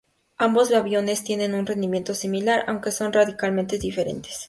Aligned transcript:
Ambos 0.39 0.73
aviones 0.73 1.23
tienen 1.23 1.53
un 1.53 1.67
rendimiento 1.67 2.13
muy 2.13 2.17
similar 2.17 2.63
aunque 2.65 2.89
son 2.91 3.13
radicalmente 3.13 3.77
diferentes. 3.77 4.39